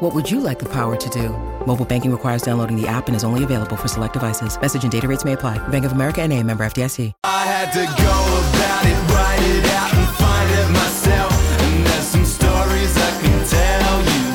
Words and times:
What 0.00 0.14
would 0.14 0.30
you 0.30 0.40
like 0.40 0.58
the 0.58 0.68
power 0.68 0.94
to 0.94 1.08
do? 1.08 1.30
Mobile 1.66 1.86
banking 1.86 2.12
requires 2.12 2.42
downloading 2.42 2.78
the 2.78 2.86
app 2.86 3.06
and 3.06 3.16
is 3.16 3.24
only 3.24 3.44
available 3.44 3.76
for 3.76 3.88
select 3.88 4.12
devices. 4.12 4.60
Message 4.60 4.82
and 4.82 4.92
data 4.92 5.08
rates 5.08 5.24
may 5.24 5.32
apply. 5.32 5.56
Bank 5.68 5.86
of 5.86 5.92
America 5.92 6.20
and 6.20 6.34
a 6.34 6.42
member 6.42 6.66
FDIC. 6.66 7.14
I 7.24 7.46
had 7.46 7.72
to 7.72 7.78
go 7.80 8.16
about 8.52 8.84
it, 8.84 8.92
write 9.14 9.40
it 9.40 9.64
out 9.72 9.94
and 9.94 10.06
find 10.16 10.50
it 10.52 10.68
myself. 10.70 11.32
And 11.62 11.86
there's 11.86 12.04
some 12.04 12.26
stories 12.26 12.94
I 12.94 13.10
can 13.22 13.46
tell 13.48 13.96
you. 14.12 14.26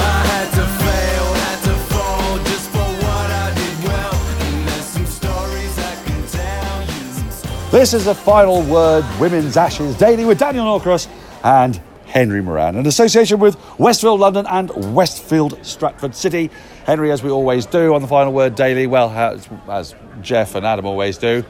I 0.00 0.24
had 0.32 0.48
to 0.56 0.64
fail, 0.80 1.34
had 1.44 1.60
to 1.64 1.76
fall 1.92 2.38
just 2.48 2.70
for 2.70 2.78
what 3.04 3.30
I 3.30 3.52
did 3.54 3.84
well. 3.84 4.14
And 4.40 4.68
there's 4.68 4.86
some 4.86 5.04
stories 5.04 5.78
I 5.78 5.94
can 6.06 6.26
tell 6.28 6.80
you. 6.80 7.70
This 7.70 7.92
is 7.92 8.06
the 8.06 8.14
final 8.14 8.62
word 8.62 9.04
Women's 9.20 9.58
Ashes 9.58 9.98
Daily 9.98 10.24
with 10.24 10.38
Daniel 10.38 10.64
Norcross 10.64 11.08
and 11.44 11.78
Henry 12.12 12.42
Moeran, 12.42 12.78
in 12.78 12.86
association 12.86 13.38
with 13.38 13.56
Westfield 13.78 14.20
London 14.20 14.44
and 14.46 14.70
Westfield 14.94 15.58
Stratford 15.64 16.14
City. 16.14 16.50
Henry, 16.84 17.10
as 17.10 17.22
we 17.22 17.30
always 17.30 17.64
do 17.64 17.94
on 17.94 18.02
the 18.02 18.06
final 18.06 18.34
word 18.34 18.54
daily, 18.54 18.86
well, 18.86 19.08
as, 19.08 19.48
as 19.66 19.94
Geoff 20.20 20.54
and 20.54 20.66
Adam 20.66 20.84
always 20.84 21.16
do, 21.16 21.42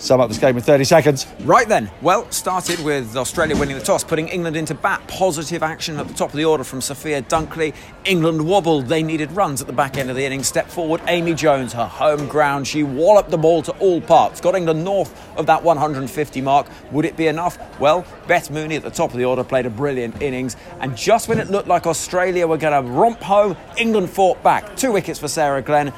sum 0.00 0.20
up 0.20 0.28
this 0.28 0.38
game 0.38 0.56
in 0.56 0.62
30 0.62 0.84
seconds. 0.84 1.26
Right 1.40 1.68
then, 1.68 1.90
well, 2.02 2.30
started 2.30 2.80
with 2.80 3.16
Australia 3.16 3.56
winning 3.56 3.78
the 3.78 3.84
toss, 3.84 4.02
putting 4.02 4.28
England 4.28 4.56
into 4.56 4.74
bat. 4.74 5.06
Positive 5.06 5.62
action 5.62 5.98
at 5.98 6.08
the 6.08 6.14
top 6.14 6.30
of 6.30 6.36
the 6.36 6.44
order 6.44 6.64
from 6.64 6.80
Sophia 6.80 7.22
Dunkley. 7.22 7.74
England 8.04 8.44
wobbled, 8.44 8.86
they 8.86 9.02
needed 9.02 9.30
runs 9.32 9.60
at 9.60 9.66
the 9.66 9.72
back 9.72 9.96
end 9.96 10.10
of 10.10 10.16
the 10.16 10.24
innings. 10.24 10.48
Step 10.48 10.68
forward, 10.68 11.00
Amy 11.06 11.34
Jones, 11.34 11.72
her 11.74 11.86
home 11.86 12.26
ground. 12.28 12.66
She 12.66 12.82
walloped 12.82 13.30
the 13.30 13.38
ball 13.38 13.62
to 13.62 13.72
all 13.72 14.00
parts, 14.00 14.40
got 14.40 14.54
England 14.54 14.84
north 14.84 15.14
of 15.36 15.46
that 15.46 15.62
150 15.62 16.40
mark. 16.40 16.66
Would 16.92 17.04
it 17.04 17.16
be 17.16 17.26
enough? 17.26 17.58
Well, 17.78 18.04
Beth 18.26 18.50
Mooney 18.50 18.76
at 18.76 18.82
the 18.82 18.90
top 18.90 19.10
of 19.10 19.18
the 19.18 19.24
order 19.24 19.44
played 19.44 19.66
a 19.66 19.70
brilliant 19.70 20.22
innings, 20.22 20.56
and 20.80 20.96
just 20.96 21.28
when 21.28 21.38
it 21.38 21.50
looked 21.50 21.68
like 21.68 21.86
Australia 21.86 22.46
were 22.46 22.56
going 22.56 22.84
to 22.84 22.90
romp 22.90 23.20
home, 23.20 23.56
England 23.76 24.10
fought 24.10 24.42
back. 24.42 24.76
Two 24.76 24.92
wickets 24.92 25.18
for 25.18 25.28
Sarah 25.28 25.62
Glenn. 25.62 25.92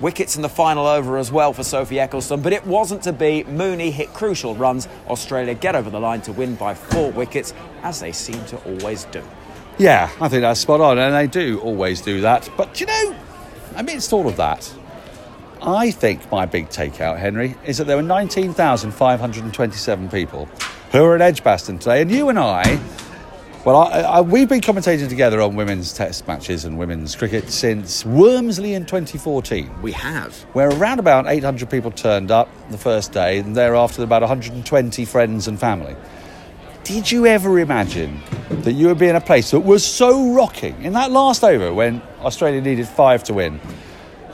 Wickets 0.00 0.36
in 0.36 0.42
the 0.42 0.48
final 0.48 0.86
over 0.86 1.18
as 1.18 1.32
well 1.32 1.52
for 1.52 1.64
Sophie 1.64 1.96
Ecclestone, 1.96 2.40
but 2.40 2.52
it 2.52 2.64
wasn't 2.64 3.02
to 3.02 3.12
be. 3.12 3.42
Mooney 3.44 3.90
hit 3.90 4.14
crucial 4.14 4.54
runs. 4.54 4.86
Australia 5.08 5.54
get 5.54 5.74
over 5.74 5.90
the 5.90 5.98
line 5.98 6.20
to 6.22 6.32
win 6.32 6.54
by 6.54 6.72
four 6.72 7.10
wickets, 7.10 7.52
as 7.82 7.98
they 7.98 8.12
seem 8.12 8.44
to 8.46 8.56
always 8.58 9.04
do. 9.06 9.22
Yeah, 9.76 10.08
I 10.20 10.28
think 10.28 10.42
that's 10.42 10.60
spot 10.60 10.80
on, 10.80 10.98
and 10.98 11.14
they 11.14 11.26
do 11.26 11.58
always 11.60 12.00
do 12.00 12.20
that. 12.20 12.48
But 12.56 12.80
you 12.80 12.86
know, 12.86 13.16
amidst 13.74 14.12
all 14.12 14.28
of 14.28 14.36
that, 14.36 14.72
I 15.60 15.90
think 15.90 16.30
my 16.30 16.46
big 16.46 16.68
takeout, 16.68 17.18
Henry, 17.18 17.56
is 17.64 17.78
that 17.78 17.88
there 17.88 17.96
were 17.96 18.02
19,527 18.02 20.08
people 20.10 20.48
who 20.92 21.02
were 21.02 21.16
at 21.16 21.20
Edgbaston 21.20 21.80
today, 21.80 22.02
and 22.02 22.10
you 22.10 22.28
and 22.28 22.38
I, 22.38 22.78
well, 23.68 23.82
I, 23.92 24.00
I, 24.00 24.20
we've 24.22 24.48
been 24.48 24.62
commentating 24.62 25.10
together 25.10 25.42
on 25.42 25.54
women's 25.54 25.92
test 25.92 26.26
matches 26.26 26.64
and 26.64 26.78
women's 26.78 27.14
cricket 27.14 27.50
since 27.50 28.02
Wormsley 28.02 28.72
in 28.72 28.86
2014. 28.86 29.82
We 29.82 29.92
have. 29.92 30.34
where 30.54 30.70
around 30.70 31.00
about 31.00 31.26
800 31.26 31.68
people 31.68 31.90
turned 31.90 32.30
up 32.30 32.48
the 32.70 32.78
first 32.78 33.12
day, 33.12 33.40
and 33.40 33.54
thereafter 33.54 34.02
about 34.02 34.22
120 34.22 35.04
friends 35.04 35.48
and 35.48 35.60
family. 35.60 35.94
Did 36.82 37.12
you 37.12 37.26
ever 37.26 37.58
imagine 37.58 38.22
that 38.48 38.72
you 38.72 38.86
would 38.86 38.98
be 38.98 39.08
in 39.08 39.16
a 39.16 39.20
place 39.20 39.50
that 39.50 39.60
was 39.60 39.84
so 39.84 40.32
rocking 40.32 40.82
in 40.82 40.94
that 40.94 41.10
last 41.10 41.44
over 41.44 41.74
when 41.74 42.00
Australia 42.20 42.62
needed 42.62 42.88
five 42.88 43.22
to 43.24 43.34
win? 43.34 43.60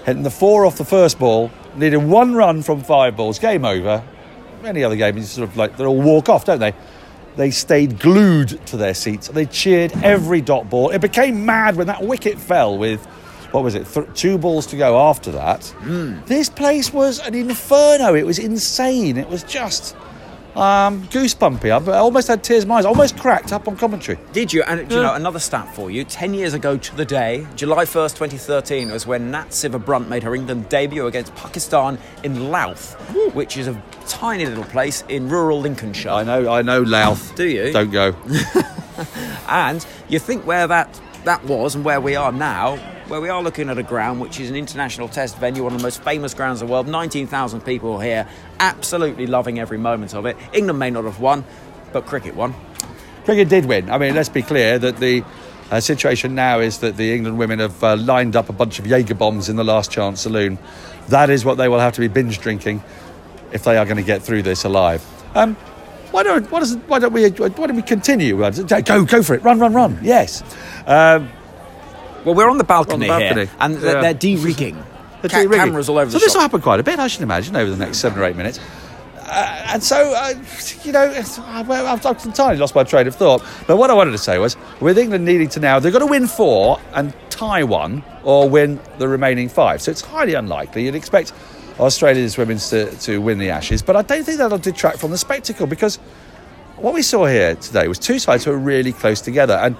Hitting 0.06 0.22
the 0.22 0.30
four 0.30 0.64
off 0.64 0.78
the 0.78 0.84
first 0.84 1.18
ball, 1.18 1.50
needed 1.74 1.96
one 1.96 2.36
run 2.36 2.62
from 2.62 2.84
five 2.84 3.16
balls, 3.16 3.40
game 3.40 3.64
over. 3.64 4.00
Any 4.62 4.84
other 4.84 4.94
game, 4.94 5.16
you 5.16 5.24
sort 5.24 5.48
of 5.48 5.56
like 5.56 5.76
they 5.76 5.84
all 5.84 6.00
walk 6.00 6.28
off, 6.28 6.44
don't 6.44 6.60
they? 6.60 6.72
They 7.36 7.50
stayed 7.50 7.98
glued 7.98 8.64
to 8.66 8.76
their 8.76 8.94
seats. 8.94 9.28
They 9.28 9.46
cheered 9.46 9.92
every 10.02 10.40
dot 10.40 10.70
ball. 10.70 10.90
It 10.90 11.00
became 11.00 11.44
mad 11.44 11.76
when 11.76 11.86
that 11.88 12.02
wicket 12.02 12.38
fell 12.38 12.78
with, 12.78 13.04
what 13.50 13.64
was 13.64 13.74
it, 13.74 13.86
th- 13.86 14.06
two 14.14 14.38
balls 14.38 14.66
to 14.66 14.76
go 14.76 14.98
after 15.08 15.32
that. 15.32 15.64
Hmm. 15.64 16.20
This 16.26 16.48
place 16.48 16.92
was 16.92 17.18
an 17.20 17.34
inferno. 17.34 18.14
It 18.14 18.24
was 18.24 18.38
insane. 18.38 19.16
It 19.16 19.28
was 19.28 19.42
just 19.44 19.96
um, 20.56 21.06
goosebumpy. 21.08 21.70
I 21.70 21.98
almost 21.98 22.28
had 22.28 22.44
tears 22.44 22.62
in 22.64 22.68
my 22.68 22.76
eyes. 22.76 22.84
I 22.84 22.88
almost 22.88 23.18
cracked 23.18 23.52
up 23.52 23.68
on 23.68 23.76
commentary. 23.76 24.18
Did 24.32 24.52
you? 24.52 24.62
And 24.62 24.88
do 24.88 24.96
you 24.96 25.02
know, 25.02 25.14
another 25.14 25.38
stat 25.38 25.74
for 25.74 25.90
you. 25.90 26.04
Ten 26.04 26.34
years 26.34 26.54
ago 26.54 26.76
to 26.76 26.96
the 26.96 27.04
day, 27.04 27.46
July 27.56 27.84
1st, 27.84 28.16
2013, 28.16 28.90
was 28.90 29.06
when 29.06 29.30
Nat 29.30 29.64
Brunt 29.84 30.08
made 30.08 30.22
her 30.22 30.34
England 30.34 30.68
debut 30.68 31.06
against 31.06 31.34
Pakistan 31.34 31.98
in 32.22 32.50
Louth, 32.50 32.94
which 33.34 33.56
is 33.56 33.68
a 33.68 33.82
tiny 34.06 34.46
little 34.46 34.64
place 34.64 35.02
in 35.08 35.28
rural 35.28 35.60
Lincolnshire. 35.60 36.10
I 36.10 36.22
know, 36.24 36.52
I 36.52 36.62
know, 36.62 36.82
Louth. 36.82 37.34
Do 37.36 37.48
you? 37.48 37.72
Don't 37.72 37.90
go. 37.90 38.14
And 39.48 39.84
you 40.08 40.18
think 40.18 40.46
where 40.46 40.66
that 40.66 41.00
that 41.24 41.44
was 41.44 41.74
and 41.74 41.84
where 41.84 42.00
we 42.00 42.16
are 42.16 42.32
now, 42.32 42.78
where 43.08 43.20
we 43.20 43.28
are 43.28 43.42
looking 43.42 43.68
at 43.68 43.78
a 43.78 43.82
ground 43.82 44.20
which 44.20 44.40
is 44.40 44.48
an 44.48 44.56
international 44.56 45.08
test 45.08 45.36
venue, 45.38 45.62
one 45.62 45.72
of 45.72 45.78
the 45.78 45.82
most 45.82 46.02
famous 46.02 46.32
grounds 46.32 46.62
in 46.62 46.66
the 46.66 46.72
world. 46.72 46.88
19,000 46.88 47.60
people 47.60 48.00
here, 48.00 48.26
absolutely 48.60 49.26
loving 49.26 49.58
every 49.58 49.78
moment 49.78 50.14
of 50.14 50.26
it. 50.26 50.36
England 50.52 50.78
may 50.78 50.90
not 50.90 51.04
have 51.04 51.20
won, 51.20 51.44
but 51.92 52.06
cricket 52.06 52.34
won. 52.34 52.54
Cricket 53.24 53.48
did 53.48 53.66
win. 53.66 53.90
I 53.90 53.98
mean, 53.98 54.14
let's 54.14 54.28
be 54.28 54.42
clear 54.42 54.78
that 54.78 54.96
the 54.98 55.24
uh, 55.70 55.80
situation 55.80 56.34
now 56.34 56.60
is 56.60 56.78
that 56.78 56.96
the 56.96 57.14
England 57.14 57.38
women 57.38 57.58
have 57.58 57.82
uh, 57.82 57.96
lined 57.96 58.36
up 58.36 58.48
a 58.48 58.52
bunch 58.52 58.78
of 58.78 58.86
Jaeger 58.86 59.14
bombs 59.14 59.48
in 59.48 59.56
the 59.56 59.64
last 59.64 59.90
chance 59.90 60.22
saloon. 60.22 60.58
That 61.08 61.30
is 61.30 61.44
what 61.44 61.56
they 61.56 61.68
will 61.68 61.80
have 61.80 61.94
to 61.94 62.00
be 62.00 62.08
binge 62.08 62.38
drinking 62.40 62.82
if 63.52 63.64
they 63.64 63.76
are 63.76 63.84
going 63.84 63.96
to 63.96 64.02
get 64.02 64.22
through 64.22 64.42
this 64.42 64.64
alive. 64.64 65.04
Um, 65.34 65.54
why 66.10 66.22
don't 66.22 66.50
why, 66.50 66.60
doesn't, 66.60 66.88
why 66.88 67.00
don't 67.00 67.12
we 67.12 67.28
why 67.28 67.48
don't 67.48 67.74
we 67.74 67.82
continue? 67.82 68.38
Go 68.38 69.04
go 69.04 69.22
for 69.22 69.34
it! 69.34 69.42
Run 69.42 69.58
run 69.58 69.74
run! 69.74 69.98
Yes. 70.00 70.44
Um, 70.86 71.28
Well, 72.24 72.34
we're 72.34 72.48
on 72.48 72.58
the 72.58 72.64
balcony, 72.64 73.06
balcony. 73.08 73.46
here, 73.46 73.50
and 73.60 73.74
Yeah. 73.74 73.80
they're, 73.80 74.00
they're 74.02 74.14
de-rigging. 74.14 74.82
the 75.22 75.28
Ca- 75.28 75.42
de-rigging. 75.42 75.66
cameras 75.66 75.88
all 75.88 75.98
over 75.98 76.10
So 76.10 76.18
the 76.18 76.24
this 76.24 76.34
will 76.34 76.40
happen 76.42 76.60
quite 76.60 76.80
a 76.80 76.82
bit, 76.82 76.98
I 76.98 77.06
should 77.06 77.22
imagine, 77.22 77.56
over 77.56 77.70
the 77.70 77.76
next 77.76 77.98
seven 77.98 78.18
or 78.20 78.24
eight 78.24 78.36
minutes. 78.36 78.58
Uh, 79.26 79.62
and 79.68 79.82
so, 79.82 80.12
uh, 80.14 80.34
you 80.84 80.92
know, 80.92 81.10
I've, 81.10 81.70
I've 81.70 82.04
I've 82.06 82.24
entirely 82.26 82.58
lost 82.58 82.74
my 82.74 82.84
train 82.84 83.06
of 83.06 83.14
thought. 83.16 83.42
But 83.66 83.78
what 83.78 83.90
I 83.90 83.94
wanted 83.94 84.12
to 84.12 84.18
say 84.18 84.38
was, 84.38 84.54
with 84.80 84.98
England 84.98 85.24
needing 85.24 85.48
to 85.50 85.60
now, 85.60 85.78
they've 85.78 85.92
got 85.92 86.00
to 86.00 86.06
win 86.06 86.26
four 86.26 86.78
and 86.92 87.12
tie 87.30 87.64
one, 87.64 88.04
or 88.22 88.48
win 88.48 88.78
the 88.98 89.08
remaining 89.08 89.48
five. 89.48 89.80
So 89.80 89.90
it's 89.90 90.02
highly 90.02 90.34
unlikely. 90.34 90.84
You'd 90.84 90.94
expect 90.94 91.32
Australia's 91.80 92.36
women 92.36 92.58
to, 92.58 92.90
to 92.98 93.20
win 93.20 93.38
the 93.38 93.48
Ashes, 93.50 93.82
but 93.82 93.96
I 93.96 94.02
don't 94.02 94.24
think 94.24 94.38
that'll 94.38 94.58
detract 94.58 94.98
from 94.98 95.10
the 95.10 95.18
spectacle 95.18 95.66
because 95.66 95.96
what 96.76 96.92
we 96.92 97.00
saw 97.02 97.24
here 97.24 97.54
today 97.56 97.88
was 97.88 97.98
two 97.98 98.18
sides 98.18 98.44
who 98.44 98.50
were 98.50 98.58
really 98.58 98.92
close 98.92 99.20
together. 99.22 99.54
And 99.54 99.74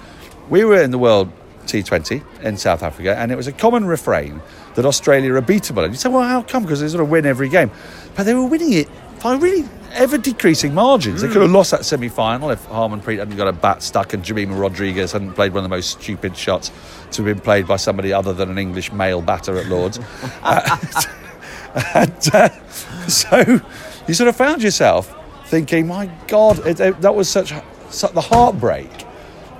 we 0.49 0.65
were 0.65 0.81
in 0.81 0.89
the 0.91 0.97
World 0.97 1.31
T20 1.65 2.23
in 2.43 2.57
South 2.57 2.83
Africa, 2.83 3.17
and 3.17 3.31
it 3.31 3.35
was 3.35 3.47
a 3.47 3.51
common 3.51 3.85
refrain 3.85 4.41
that 4.75 4.85
Australia 4.85 5.33
are 5.33 5.41
beatable. 5.41 5.83
And 5.83 5.93
you 5.93 5.97
say, 5.97 6.09
well, 6.09 6.23
how 6.23 6.41
come? 6.41 6.63
Because 6.63 6.81
they 6.81 6.87
sort 6.87 7.01
of 7.03 7.09
win 7.09 7.25
every 7.25 7.49
game. 7.49 7.71
But 8.15 8.23
they 8.23 8.33
were 8.33 8.45
winning 8.45 8.73
it 8.73 8.87
by 9.23 9.35
really 9.35 9.67
ever 9.93 10.17
decreasing 10.17 10.73
margins. 10.73 11.21
They 11.21 11.27
could 11.27 11.41
have 11.41 11.51
lost 11.51 11.71
that 11.71 11.85
semi 11.85 12.09
final 12.09 12.49
if 12.49 12.65
Harmanpreet 12.67 13.19
hadn't 13.19 13.37
got 13.37 13.47
a 13.47 13.53
bat 13.53 13.81
stuck 13.81 14.13
and 14.13 14.23
Jemimah 14.23 14.59
Rodrigues 14.59 15.11
hadn't 15.13 15.33
played 15.33 15.53
one 15.53 15.63
of 15.63 15.69
the 15.69 15.75
most 15.75 16.01
stupid 16.01 16.35
shots 16.35 16.69
to 17.11 17.23
have 17.23 17.35
been 17.35 17.39
played 17.43 17.65
by 17.67 17.77
somebody 17.77 18.11
other 18.11 18.33
than 18.33 18.49
an 18.49 18.57
English 18.57 18.91
male 18.91 19.21
batter 19.21 19.57
at 19.57 19.67
Lords. 19.67 19.99
Uh, 20.43 20.77
and 21.95 22.29
uh, 22.35 22.49
so 23.07 23.59
you 24.07 24.13
sort 24.13 24.27
of 24.27 24.35
found 24.35 24.61
yourself 24.61 25.15
thinking, 25.47 25.87
my 25.87 26.09
God, 26.27 26.65
it, 26.67 26.79
it- 26.79 27.01
that 27.01 27.15
was 27.15 27.29
such, 27.29 27.53
such 27.89 28.11
the 28.13 28.21
heartbreak. 28.21 28.89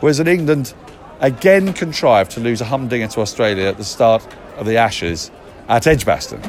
Whereas 0.01 0.19
in 0.19 0.27
England, 0.27 0.73
again 1.19 1.73
contrived 1.73 2.31
to 2.31 2.39
lose 2.39 2.61
a 2.61 2.65
humdinger 2.65 3.07
to 3.07 3.21
Australia 3.21 3.65
at 3.67 3.77
the 3.77 3.83
start 3.83 4.27
of 4.57 4.65
the 4.65 4.77
Ashes 4.77 5.31
at 5.67 5.87
Edgbaston. 5.87 6.41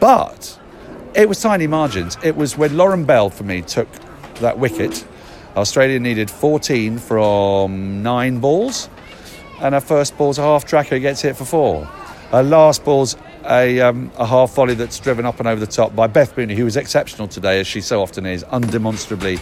But 0.00 0.58
it 1.14 1.28
was 1.28 1.40
tiny 1.40 1.66
margins. 1.66 2.18
It 2.22 2.36
was 2.36 2.56
when 2.56 2.76
Lauren 2.76 3.04
Bell, 3.04 3.30
for 3.30 3.44
me, 3.44 3.62
took 3.62 3.88
that 4.36 4.58
wicket. 4.58 5.06
Australia 5.56 6.00
needed 6.00 6.30
14 6.30 6.98
from 6.98 8.02
nine 8.02 8.40
balls, 8.40 8.88
and 9.60 9.74
her 9.74 9.80
first 9.80 10.16
ball's 10.18 10.38
a 10.38 10.42
half 10.42 10.64
tracker, 10.64 10.98
gets 10.98 11.20
hit 11.20 11.36
for 11.36 11.44
four. 11.44 11.84
Her 12.32 12.42
last 12.42 12.84
ball's 12.84 13.16
a, 13.48 13.80
um, 13.80 14.10
a 14.16 14.26
half 14.26 14.54
volley 14.54 14.74
that's 14.74 14.98
driven 14.98 15.24
up 15.24 15.38
and 15.38 15.46
over 15.46 15.60
the 15.60 15.70
top 15.70 15.94
by 15.94 16.08
Beth 16.08 16.36
Mooney, 16.36 16.56
who 16.56 16.64
was 16.64 16.76
exceptional 16.76 17.28
today, 17.28 17.60
as 17.60 17.66
she 17.66 17.80
so 17.80 18.02
often 18.02 18.26
is, 18.26 18.42
undemonstrably 18.44 19.38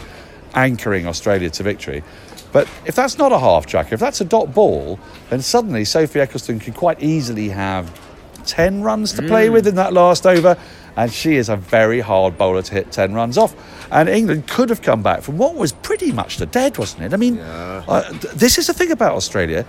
anchoring 0.54 1.06
Australia 1.06 1.50
to 1.50 1.62
victory. 1.62 2.02
But 2.52 2.68
if 2.84 2.94
that's 2.94 3.16
not 3.16 3.32
a 3.32 3.38
half 3.38 3.66
tracker, 3.66 3.94
if 3.94 4.00
that's 4.00 4.20
a 4.20 4.24
dot 4.24 4.54
ball, 4.54 4.98
then 5.30 5.40
suddenly 5.40 5.84
Sophie 5.84 6.18
Ecclestone 6.20 6.60
can 6.60 6.74
quite 6.74 7.02
easily 7.02 7.48
have 7.48 7.98
10 8.44 8.82
runs 8.82 9.12
to 9.14 9.22
play 9.22 9.48
with 9.48 9.66
in 9.66 9.76
that 9.76 9.92
last 9.92 10.26
over. 10.26 10.58
And 10.94 11.10
she 11.10 11.36
is 11.36 11.48
a 11.48 11.56
very 11.56 12.00
hard 12.00 12.36
bowler 12.36 12.60
to 12.60 12.74
hit 12.74 12.92
10 12.92 13.14
runs 13.14 13.38
off. 13.38 13.54
And 13.90 14.08
England 14.10 14.46
could 14.46 14.68
have 14.68 14.82
come 14.82 15.02
back 15.02 15.22
from 15.22 15.38
what 15.38 15.54
was 15.54 15.72
pretty 15.72 16.12
much 16.12 16.36
the 16.36 16.44
dead, 16.44 16.76
wasn't 16.76 17.04
it? 17.04 17.14
I 17.14 17.16
mean, 17.16 17.38
uh, 17.38 18.02
th- 18.10 18.34
this 18.34 18.58
is 18.58 18.66
the 18.66 18.74
thing 18.74 18.90
about 18.90 19.14
Australia. 19.14 19.64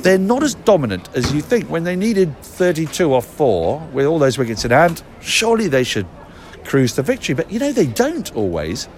They're 0.00 0.18
not 0.18 0.42
as 0.42 0.54
dominant 0.54 1.08
as 1.14 1.32
you 1.32 1.40
think. 1.40 1.70
When 1.70 1.84
they 1.84 1.94
needed 1.94 2.36
32 2.42 3.14
off 3.14 3.26
four 3.26 3.80
with 3.92 4.06
all 4.06 4.18
those 4.18 4.36
wickets 4.38 4.64
in 4.64 4.72
hand, 4.72 5.02
surely 5.20 5.68
they 5.68 5.84
should 5.84 6.06
cruise 6.64 6.94
to 6.94 7.02
victory. 7.02 7.36
But 7.36 7.52
you 7.52 7.60
know, 7.60 7.72
they 7.72 7.86
don't 7.86 8.34
always. 8.34 8.88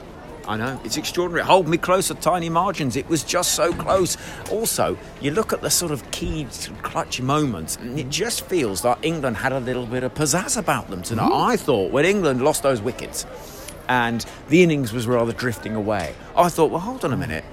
I 0.50 0.56
know, 0.56 0.80
it's 0.82 0.96
extraordinary. 0.96 1.46
Hold 1.46 1.68
me 1.68 1.78
close 1.78 2.10
at 2.10 2.20
tiny 2.20 2.48
margins. 2.48 2.96
It 2.96 3.08
was 3.08 3.22
just 3.22 3.54
so 3.54 3.72
close. 3.72 4.16
Also, 4.50 4.98
you 5.20 5.30
look 5.30 5.52
at 5.52 5.60
the 5.60 5.70
sort 5.70 5.92
of 5.92 6.10
key 6.10 6.48
clutch 6.82 7.20
moments, 7.20 7.76
and 7.76 7.96
it 7.96 8.08
just 8.08 8.44
feels 8.46 8.84
like 8.84 8.98
England 9.02 9.36
had 9.36 9.52
a 9.52 9.60
little 9.60 9.86
bit 9.86 10.02
of 10.02 10.12
pizzazz 10.12 10.56
about 10.56 10.90
them 10.90 11.02
tonight. 11.02 11.30
Mm-hmm. 11.30 11.50
I 11.50 11.56
thought 11.56 11.92
when 11.92 12.04
England 12.04 12.42
lost 12.42 12.64
those 12.64 12.82
wickets 12.82 13.26
and 13.88 14.26
the 14.48 14.64
innings 14.64 14.92
was 14.92 15.06
rather 15.06 15.32
drifting 15.32 15.76
away, 15.76 16.16
I 16.34 16.48
thought, 16.48 16.72
well, 16.72 16.80
hold 16.80 17.04
on 17.04 17.12
a 17.12 17.16
minute. 17.16 17.44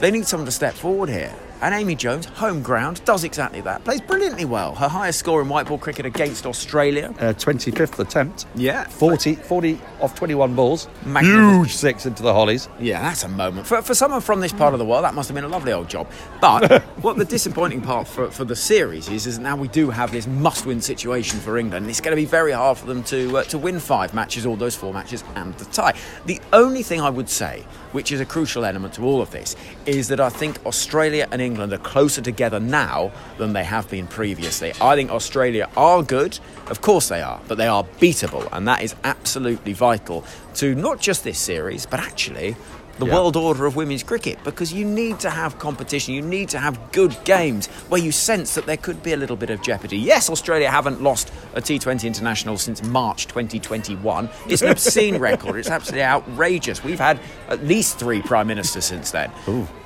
They 0.00 0.10
need 0.10 0.26
someone 0.26 0.46
to 0.46 0.52
step 0.52 0.74
forward 0.74 1.08
here. 1.08 1.32
And 1.62 1.74
Amy 1.74 1.94
Jones, 1.94 2.24
home 2.24 2.62
ground, 2.62 3.04
does 3.04 3.22
exactly 3.22 3.60
that. 3.62 3.84
Plays 3.84 4.00
brilliantly 4.00 4.46
well. 4.46 4.74
Her 4.74 4.88
highest 4.88 5.18
score 5.18 5.42
in 5.42 5.48
white 5.48 5.68
ball 5.68 5.76
cricket 5.76 6.06
against 6.06 6.46
Australia. 6.46 7.14
Uh, 7.18 7.34
25th 7.34 7.98
attempt. 7.98 8.46
Yeah. 8.54 8.84
40, 8.84 9.34
40 9.34 9.78
off 10.00 10.14
21 10.14 10.54
balls. 10.54 10.88
Huge 11.20 11.74
six 11.74 12.06
into 12.06 12.22
the 12.22 12.32
hollies. 12.32 12.68
Yeah, 12.78 13.02
that's 13.02 13.24
a 13.24 13.28
moment. 13.28 13.66
For, 13.66 13.82
for 13.82 13.94
someone 13.94 14.22
from 14.22 14.40
this 14.40 14.52
part 14.54 14.72
of 14.72 14.78
the 14.78 14.86
world, 14.86 15.04
that 15.04 15.12
must 15.12 15.28
have 15.28 15.34
been 15.34 15.44
a 15.44 15.48
lovely 15.48 15.72
old 15.72 15.90
job. 15.90 16.10
But 16.40 16.82
what 17.02 17.18
the 17.18 17.26
disappointing 17.26 17.82
part 17.82 18.08
for, 18.08 18.30
for 18.30 18.46
the 18.46 18.56
series 18.56 19.10
is, 19.10 19.26
is 19.26 19.36
that 19.36 19.42
now 19.42 19.56
we 19.56 19.68
do 19.68 19.90
have 19.90 20.12
this 20.12 20.26
must 20.26 20.64
win 20.64 20.80
situation 20.80 21.40
for 21.40 21.58
England. 21.58 21.90
It's 21.90 22.00
going 22.00 22.16
to 22.16 22.20
be 22.20 22.26
very 22.26 22.52
hard 22.52 22.78
for 22.78 22.86
them 22.86 23.02
to, 23.04 23.38
uh, 23.38 23.44
to 23.44 23.58
win 23.58 23.80
five 23.80 24.14
matches, 24.14 24.46
all 24.46 24.56
those 24.56 24.74
four 24.74 24.94
matches, 24.94 25.22
and 25.34 25.52
the 25.58 25.66
tie. 25.66 25.94
The 26.24 26.40
only 26.54 26.82
thing 26.82 27.02
I 27.02 27.10
would 27.10 27.28
say, 27.28 27.66
which 27.92 28.12
is 28.12 28.20
a 28.20 28.24
crucial 28.24 28.64
element 28.64 28.94
to 28.94 29.02
all 29.02 29.20
of 29.20 29.30
this, 29.30 29.56
is 29.84 30.08
that 30.08 30.20
I 30.20 30.30
think 30.30 30.64
Australia 30.64 31.28
and 31.30 31.42
England 31.42 31.49
are 31.58 31.78
closer 31.78 32.20
together 32.20 32.60
now 32.60 33.10
than 33.38 33.52
they 33.52 33.64
have 33.64 33.88
been 33.90 34.06
previously. 34.06 34.72
I 34.80 34.94
think 34.94 35.10
Australia 35.10 35.68
are 35.76 36.02
good, 36.02 36.38
of 36.68 36.80
course 36.80 37.08
they 37.08 37.22
are, 37.22 37.40
but 37.48 37.56
they 37.58 37.66
are 37.66 37.84
beatable, 38.00 38.48
and 38.52 38.68
that 38.68 38.82
is 38.82 38.94
absolutely 39.04 39.72
vital 39.72 40.24
to 40.54 40.74
not 40.74 41.00
just 41.00 41.24
this 41.24 41.38
series, 41.38 41.86
but 41.86 42.00
actually 42.00 42.56
the 42.98 43.06
Yeah. 43.06 43.14
world 43.14 43.34
order 43.34 43.64
of 43.64 43.76
women's 43.76 44.02
cricket 44.02 44.38
because 44.44 44.74
you 44.74 44.84
need 44.84 45.18
to 45.20 45.30
have 45.30 45.58
competition, 45.58 46.12
you 46.12 46.20
need 46.20 46.50
to 46.50 46.58
have 46.58 46.78
good 46.92 47.16
games 47.24 47.66
where 47.88 47.98
you 48.00 48.12
sense 48.12 48.54
that 48.54 48.66
there 48.66 48.76
could 48.76 49.02
be 49.02 49.14
a 49.14 49.16
little 49.16 49.36
bit 49.36 49.48
of 49.48 49.62
jeopardy. 49.62 49.96
Yes, 49.96 50.28
Australia 50.28 50.70
haven't 50.70 51.02
lost 51.02 51.32
a 51.54 51.62
T20 51.62 52.06
international 52.06 52.58
since 52.58 52.82
March 52.82 53.26
2021. 53.26 54.28
It's 54.48 54.60
an 54.60 54.68
obscene 54.68 55.16
record, 55.16 55.56
it's 55.56 55.70
absolutely 55.70 56.04
outrageous. 56.04 56.84
We've 56.84 57.00
had 57.00 57.18
at 57.48 57.64
least 57.64 57.98
three 57.98 58.20
prime 58.20 58.48
ministers 58.48 58.84
since 58.84 59.10
then. 59.12 59.30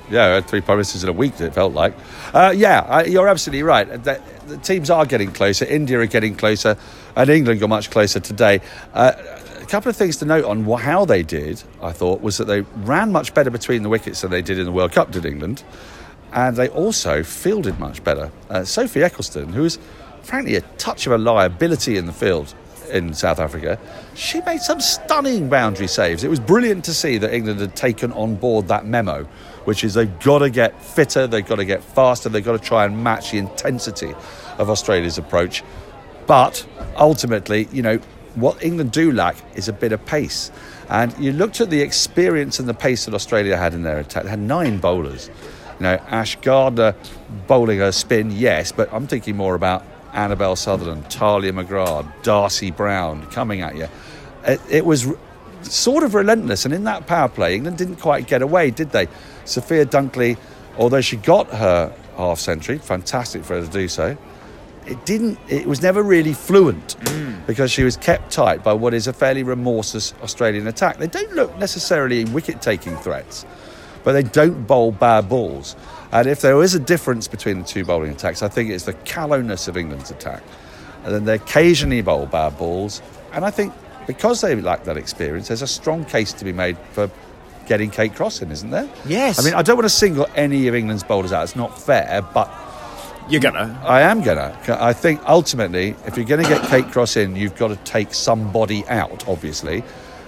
Yeah, 0.09 0.25
I 0.25 0.29
had 0.35 0.47
three 0.47 0.61
prime 0.61 0.77
ministers 0.77 1.03
in 1.03 1.09
a 1.09 1.13
week, 1.13 1.39
it 1.41 1.53
felt 1.53 1.73
like. 1.73 1.93
Uh, 2.33 2.53
yeah, 2.55 2.81
I, 2.81 3.05
you're 3.05 3.27
absolutely 3.27 3.63
right. 3.63 3.87
The, 4.03 4.21
the 4.47 4.57
teams 4.57 4.89
are 4.89 5.05
getting 5.05 5.31
closer. 5.31 5.65
India 5.65 5.99
are 5.99 6.05
getting 6.05 6.35
closer, 6.35 6.77
and 7.15 7.29
England 7.29 7.59
got 7.59 7.69
much 7.69 7.89
closer 7.89 8.19
today. 8.19 8.61
Uh, 8.93 9.13
a 9.65 9.67
couple 9.67 9.89
of 9.89 9.95
things 9.95 10.17
to 10.17 10.25
note 10.25 10.45
on 10.45 10.63
how 10.79 11.05
they 11.05 11.23
did, 11.23 11.63
I 11.81 11.91
thought, 11.91 12.21
was 12.21 12.37
that 12.37 12.45
they 12.45 12.61
ran 12.61 13.11
much 13.11 13.33
better 13.33 13.49
between 13.49 13.81
the 13.81 13.89
wickets 13.89 14.21
than 14.21 14.29
they 14.29 14.43
did 14.43 14.59
in 14.59 14.65
the 14.65 14.71
World 14.71 14.91
Cup, 14.91 15.11
did 15.11 15.25
England. 15.25 15.63
And 16.33 16.55
they 16.55 16.69
also 16.69 17.23
fielded 17.23 17.79
much 17.79 18.03
better. 18.03 18.31
Uh, 18.49 18.63
Sophie 18.63 18.99
Ecclestone, 18.99 19.51
who 19.51 19.63
was 19.63 19.79
frankly 20.21 20.55
a 20.55 20.61
touch 20.77 21.07
of 21.07 21.13
a 21.13 21.17
liability 21.17 21.97
in 21.97 22.05
the 22.05 22.13
field 22.13 22.53
in 22.91 23.13
South 23.15 23.39
Africa, 23.39 23.79
she 24.13 24.41
made 24.41 24.61
some 24.61 24.79
stunning 24.79 25.49
boundary 25.49 25.87
saves. 25.87 26.23
It 26.23 26.29
was 26.29 26.39
brilliant 26.39 26.85
to 26.85 26.93
see 26.93 27.17
that 27.17 27.33
England 27.33 27.59
had 27.59 27.75
taken 27.75 28.11
on 28.11 28.35
board 28.35 28.67
that 28.67 28.85
memo, 28.85 29.27
which 29.65 29.83
is 29.83 29.93
they've 29.93 30.19
got 30.19 30.39
to 30.39 30.49
get 30.49 30.81
fitter, 30.81 31.27
they've 31.27 31.45
got 31.45 31.55
to 31.55 31.65
get 31.65 31.83
faster, 31.83 32.29
they've 32.29 32.45
got 32.45 32.53
to 32.53 32.59
try 32.59 32.85
and 32.85 33.03
match 33.03 33.31
the 33.31 33.37
intensity 33.37 34.13
of 34.57 34.69
Australia's 34.69 35.17
approach. 35.17 35.63
But 36.27 36.65
ultimately, 36.95 37.67
you 37.71 37.81
know, 37.81 37.99
what 38.35 38.63
England 38.63 38.91
do 38.91 39.11
lack 39.11 39.35
is 39.55 39.67
a 39.67 39.73
bit 39.73 39.91
of 39.91 40.05
pace. 40.05 40.51
And 40.89 41.17
you 41.17 41.31
looked 41.31 41.61
at 41.61 41.69
the 41.69 41.81
experience 41.81 42.59
and 42.59 42.67
the 42.67 42.73
pace 42.73 43.05
that 43.05 43.13
Australia 43.13 43.57
had 43.57 43.73
in 43.73 43.83
their 43.83 43.99
attack. 43.99 44.23
They 44.23 44.29
had 44.29 44.39
nine 44.39 44.77
bowlers. 44.77 45.29
You 45.79 45.83
know, 45.83 45.99
Ash 46.09 46.35
Gardner 46.37 46.95
bowling 47.47 47.81
a 47.81 47.91
spin, 47.91 48.31
yes, 48.31 48.71
but 48.71 48.91
I'm 48.93 49.07
thinking 49.07 49.35
more 49.35 49.55
about 49.55 49.85
Annabel 50.13 50.55
Sutherland, 50.55 51.09
Tahlia 51.09 51.51
McGrath, 51.51 52.11
Darcie 52.23 52.75
Brown 52.75 53.25
coming 53.27 53.61
at 53.61 53.75
you. 53.75 53.87
It, 54.45 54.61
it 54.69 54.85
was 54.85 55.07
sort 55.63 56.03
of 56.03 56.13
relentless, 56.13 56.65
and 56.65 56.73
in 56.73 56.85
that 56.85 57.07
power 57.07 57.27
play, 57.27 57.55
England 57.55 57.77
didn't 57.77 57.97
quite 57.97 58.27
get 58.27 58.41
away, 58.41 58.71
did 58.71 58.91
they? 58.91 59.07
Sophia 59.45 59.85
Dunkley, 59.85 60.37
although 60.77 61.01
she 61.01 61.17
got 61.17 61.47
her 61.49 61.93
half 62.17 62.39
century, 62.39 62.77
fantastic 62.77 63.43
for 63.43 63.55
her 63.55 63.65
to 63.65 63.71
do 63.71 63.87
so 63.87 64.17
it 64.87 65.05
didn't 65.05 65.39
it 65.47 65.65
was 65.65 65.81
never 65.81 66.03
really 66.03 66.33
fluent 66.33 66.97
mm. 66.99 67.45
because 67.47 67.71
she 67.71 67.83
was 67.83 67.97
kept 67.97 68.31
tight 68.31 68.63
by 68.63 68.73
what 68.73 68.93
is 68.93 69.07
a 69.07 69.13
fairly 69.13 69.43
remorseless 69.43 70.13
Australian 70.21 70.67
attack. 70.67 70.97
They 70.97 71.07
don't 71.07 71.33
look 71.33 71.57
necessarily 71.57 72.25
wicket 72.25 72.61
taking 72.61 72.95
threats, 72.97 73.45
but 74.03 74.13
they 74.13 74.23
don't 74.23 74.65
bowl 74.65 74.91
bad 74.91 75.27
balls. 75.27 75.75
And 76.11 76.27
if 76.27 76.41
there 76.41 76.61
is 76.61 76.75
a 76.75 76.79
difference 76.79 77.27
between 77.27 77.59
the 77.59 77.65
two 77.65 77.83
bowling 77.83 78.11
attacks, 78.11 78.43
I 78.43 78.47
think 78.47 78.69
it's 78.69 78.85
the 78.85 78.93
callowness 78.93 79.67
of 79.67 79.75
England's 79.75 80.11
attack. 80.11 80.43
And 81.03 81.13
then 81.13 81.25
they 81.25 81.35
occasionally 81.35 82.01
bowl 82.01 82.25
bad 82.25 82.57
balls. 82.57 83.01
And 83.33 83.43
I 83.43 83.51
think 83.51 83.73
because 84.07 84.41
they 84.41 84.55
lack 84.55 84.83
that 84.83 84.97
experience, 84.97 85.47
there's 85.47 85.61
a 85.61 85.67
strong 85.67 86.05
case 86.05 86.31
to 86.33 86.45
be 86.45 86.53
made 86.53 86.77
for 86.91 87.09
getting 87.65 87.89
Kate 87.89 88.13
Cross 88.15 88.41
in, 88.41 88.51
isn't 88.51 88.69
there? 88.69 88.89
Yes. 89.05 89.39
I 89.39 89.43
mean, 89.43 89.53
I 89.53 89.61
don't 89.61 89.75
want 89.75 89.85
to 89.85 89.89
single 89.89 90.27
any 90.35 90.67
of 90.67 90.75
England's 90.75 91.03
bowlers 91.03 91.31
out. 91.31 91.43
It's 91.43 91.55
not 91.55 91.79
fair, 91.79 92.21
but 92.33 92.51
You're 93.29 93.41
gonna. 93.41 93.79
I 93.83 94.01
am 94.01 94.21
gonna. 94.21 94.57
I 94.67 94.93
think 94.93 95.19
ultimately, 95.27 95.95
if 96.05 96.15
you're 96.15 96.27
going 96.27 96.43
to 96.43 96.49
get 96.49 96.61
Kate 96.69 96.85
Cross 96.91 97.17
in, 97.17 97.35
you've 97.35 97.55
got 97.55 97.69
to 97.69 97.75
take 97.77 98.13
somebody 98.13 98.85
out, 98.87 99.27
obviously. 99.27 99.83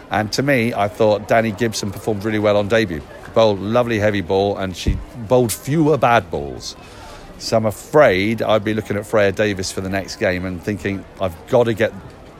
And 0.09 0.31
to 0.33 0.41
me, 0.41 0.73
I 0.73 0.87
thought 0.87 1.27
Danni 1.27 1.55
Gibson 1.57 1.91
performed 1.91 2.23
really 2.23 2.39
well 2.39 2.57
on 2.57 2.67
debut. 2.67 3.01
Bowled 3.35 3.59
lovely 3.59 3.99
heavy 3.99 4.21
ball, 4.21 4.57
and 4.57 4.75
she 4.75 4.97
bowled 5.27 5.53
fewer 5.53 5.97
bad 5.97 6.31
balls. 6.31 6.75
So 7.37 7.55
I'm 7.57 7.67
afraid 7.67 8.41
I'd 8.41 8.63
be 8.63 8.73
looking 8.73 8.97
at 8.97 9.05
Freya 9.05 9.31
Davies 9.31 9.71
for 9.71 9.81
the 9.81 9.89
next 9.89 10.15
game 10.15 10.43
and 10.43 10.59
thinking 10.63 11.05
I've 11.21 11.35
got 11.47 11.65
to 11.65 11.75
get 11.75 11.93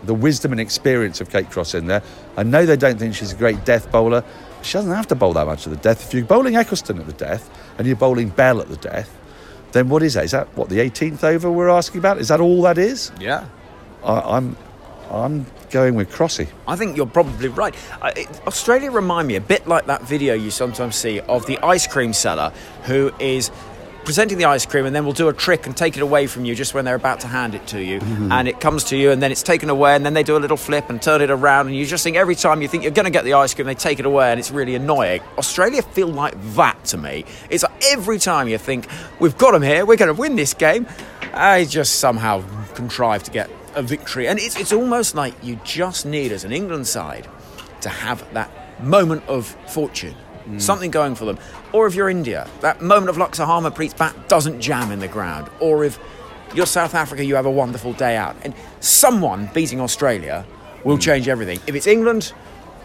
the 0.05 0.15
wisdom 0.15 0.53
and 0.53 0.59
experience 0.59 1.21
of 1.21 1.29
Kate 1.29 1.51
Cross 1.51 1.75
in 1.75 1.85
there. 1.85 2.01
I 2.35 2.41
know 2.41 2.65
they 2.65 2.77
don't 2.77 2.97
think 2.97 3.13
she's 3.13 3.31
a 3.31 3.35
great 3.35 3.63
death 3.63 3.91
bowler. 3.91 4.23
She 4.61 4.73
doesn't 4.73 4.91
have 4.91 5.07
to 5.07 5.15
bowl 5.15 5.33
that 5.33 5.45
much 5.45 5.67
at 5.67 5.73
the 5.73 5.79
death. 5.79 6.07
If 6.07 6.13
you're 6.13 6.25
bowling 6.25 6.55
Ecclestone 6.55 6.99
at 6.99 7.07
the 7.07 7.13
death 7.13 7.49
and 7.77 7.87
you're 7.87 7.95
bowling 7.95 8.29
Bell 8.29 8.59
at 8.59 8.69
the 8.69 8.77
death, 8.77 9.15
then 9.71 9.89
what 9.89 10.03
is 10.03 10.15
that? 10.15 10.25
Is 10.25 10.31
that 10.31 10.47
what 10.57 10.69
the 10.69 10.77
18th 10.79 11.23
over 11.23 11.51
we're 11.51 11.69
asking 11.69 11.99
about? 11.99 12.17
Is 12.17 12.29
that 12.29 12.39
all 12.39 12.61
that 12.63 12.77
is? 12.77 13.11
Yeah. 13.19 13.47
I, 14.03 14.37
I'm, 14.37 14.57
I'm 15.11 15.45
going 15.69 15.95
with 15.95 16.11
Crossy. 16.11 16.47
I 16.67 16.75
think 16.75 16.97
you're 16.97 17.05
probably 17.05 17.49
right. 17.49 17.75
Uh, 18.01 18.11
it, 18.15 18.27
Australia 18.47 18.91
remind 18.91 19.27
me 19.27 19.35
a 19.35 19.41
bit 19.41 19.67
like 19.67 19.85
that 19.87 20.03
video 20.03 20.33
you 20.33 20.51
sometimes 20.51 20.95
see 20.95 21.19
of 21.21 21.45
the 21.45 21.57
ice 21.59 21.87
cream 21.87 22.13
seller 22.13 22.51
who 22.83 23.13
is 23.19 23.51
presenting 24.07 24.37
the 24.37 24.45
ice 24.45 24.65
cream 24.65 24.85
and 24.85 24.95
then 24.95 25.03
we'll 25.03 25.11
do 25.11 25.27
a 25.27 25.33
trick 25.33 25.65
and 25.65 25.75
take 25.75 25.97
it 25.97 26.01
away 26.01 26.27
from 26.27 26.45
you 26.45 26.55
just 26.55 26.73
when 26.73 26.85
they're 26.85 26.95
about 26.95 27.19
to 27.19 27.27
hand 27.27 27.53
it 27.53 27.67
to 27.67 27.83
you. 27.83 27.99
Mm-hmm. 27.99 28.31
And 28.31 28.47
it 28.47 28.61
comes 28.61 28.85
to 28.85 28.95
you 28.95 29.11
and 29.11 29.21
then 29.21 29.33
it's 29.33 29.43
taken 29.43 29.69
away 29.69 29.95
and 29.95 30.05
then 30.05 30.13
they 30.13 30.23
do 30.23 30.37
a 30.37 30.39
little 30.39 30.55
flip 30.55 30.89
and 30.89 31.01
turn 31.01 31.19
it 31.19 31.29
around 31.29 31.67
and 31.67 31.75
you 31.75 31.85
just 31.85 32.05
think 32.05 32.15
every 32.15 32.35
time 32.35 32.61
you 32.61 32.69
think 32.69 32.83
you're 32.83 32.93
going 32.93 33.03
to 33.03 33.11
get 33.11 33.25
the 33.25 33.33
ice 33.33 33.53
cream, 33.53 33.67
they 33.67 33.75
take 33.75 33.99
it 33.99 34.05
away 34.05 34.31
and 34.31 34.39
it's 34.39 34.49
really 34.49 34.75
annoying. 34.75 35.21
Australia 35.37 35.81
feel 35.81 36.07
like 36.07 36.35
that 36.53 36.81
to 36.85 36.97
me. 36.97 37.25
It's 37.49 37.63
like 37.63 37.83
every 37.91 38.17
time 38.17 38.47
you 38.47 38.57
think, 38.57 38.87
we've 39.19 39.37
got 39.37 39.51
them 39.51 39.61
here, 39.61 39.85
we're 39.85 39.97
going 39.97 40.15
to 40.15 40.17
win 40.17 40.37
this 40.37 40.53
game, 40.53 40.87
I 41.33 41.65
just 41.65 41.95
somehow 41.95 42.45
contrive 42.75 43.23
to 43.23 43.31
get 43.31 43.49
a 43.75 43.81
victory. 43.81 44.29
And 44.29 44.39
it's, 44.39 44.57
it's 44.57 44.71
almost 44.71 45.15
like 45.15 45.33
you 45.43 45.59
just 45.65 46.05
need, 46.05 46.31
as 46.31 46.45
an 46.45 46.53
England 46.53 46.87
side, 46.87 47.27
to 47.81 47.89
have 47.89 48.23
that 48.33 48.81
moment 48.81 49.23
of 49.27 49.47
fortune, 49.67 50.15
Mm. 50.47 50.61
something 50.61 50.91
going 50.91 51.15
for 51.15 51.25
them. 51.25 51.37
Or 51.73 51.87
if 51.87 51.95
you're 51.95 52.09
India, 52.09 52.47
that 52.61 52.81
moment 52.81 53.09
of 53.09 53.17
luck, 53.17 53.35
so 53.35 53.45
Harmanpreet's 53.45 53.93
bat 53.93 54.15
doesn't 54.29 54.61
jam 54.61 54.91
in 54.91 54.99
the 54.99 55.07
ground. 55.07 55.49
Or 55.59 55.83
if 55.83 55.99
you're 56.55 56.65
South 56.65 56.95
Africa, 56.95 57.25
you 57.25 57.35
have 57.35 57.45
a 57.45 57.51
wonderful 57.51 57.93
day 57.93 58.15
out. 58.15 58.35
And 58.43 58.53
someone 58.79 59.49
beating 59.53 59.81
Australia 59.81 60.45
will 60.83 60.97
mm. 60.97 61.01
change 61.01 61.27
everything. 61.27 61.59
If 61.67 61.75
it's 61.75 61.87
England, 61.87 62.33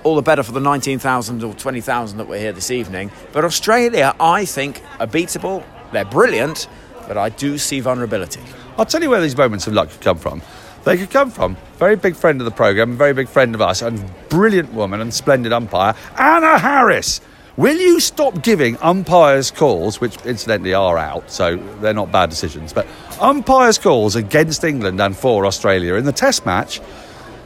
all 0.02 0.16
the 0.16 0.22
better 0.22 0.42
for 0.42 0.52
the 0.52 0.60
19,000 0.60 1.44
or 1.44 1.54
20,000 1.54 2.18
that 2.18 2.26
were 2.26 2.38
here 2.38 2.52
this 2.52 2.70
evening. 2.70 3.10
But 3.32 3.44
Australia, 3.44 4.14
I 4.18 4.44
think, 4.44 4.82
are 4.98 5.06
beatable. 5.06 5.64
They're 5.92 6.04
brilliant, 6.04 6.68
but 7.06 7.16
I 7.16 7.28
do 7.28 7.58
see 7.58 7.80
vulnerability. 7.80 8.40
I'll 8.76 8.86
tell 8.86 9.02
you 9.02 9.10
where 9.10 9.20
these 9.20 9.36
moments 9.36 9.66
of 9.66 9.74
luck 9.74 9.90
could 9.90 10.00
come 10.00 10.18
from. 10.18 10.42
They 10.84 10.96
could 10.96 11.10
come 11.10 11.30
from 11.30 11.56
very 11.76 11.94
big 11.94 12.16
friend 12.16 12.40
of 12.40 12.44
the 12.44 12.50
programme, 12.50 12.96
very 12.96 13.12
big 13.12 13.28
friend 13.28 13.54
of 13.54 13.60
us, 13.60 13.82
and 13.82 14.02
brilliant 14.28 14.72
woman 14.72 15.00
and 15.00 15.14
splendid 15.14 15.52
umpire, 15.52 15.94
Anna 16.18 16.58
Harris. 16.58 17.20
Will 17.56 17.76
you 17.76 18.00
stop 18.00 18.42
giving 18.42 18.78
umpires 18.78 19.50
calls, 19.50 20.00
which 20.00 20.16
incidentally 20.24 20.72
are 20.72 20.96
out, 20.96 21.30
so 21.30 21.56
they're 21.80 21.92
not 21.92 22.10
bad 22.10 22.30
decisions, 22.30 22.72
but 22.72 22.86
umpires 23.20 23.76
calls 23.76 24.16
against 24.16 24.64
England 24.64 24.98
and 25.00 25.14
for 25.14 25.44
Australia 25.44 25.94
in 25.94 26.06
the 26.06 26.12
Test 26.12 26.46
match? 26.46 26.80